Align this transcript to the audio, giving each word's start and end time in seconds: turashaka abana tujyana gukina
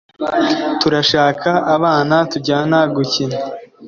turashaka 0.79 1.49
abana 1.75 2.15
tujyana 2.31 2.79
gukina 2.95 3.37